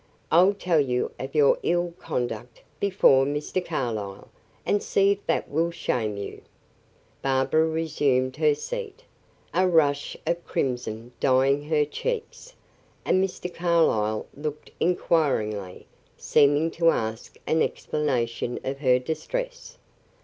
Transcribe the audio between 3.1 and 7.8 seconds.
Mr. Carlyle, and see if that will shame you." Barbara